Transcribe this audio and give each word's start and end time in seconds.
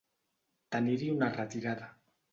Tenir-hi 0.75 1.11
una 1.19 1.31
retirada. 1.37 1.95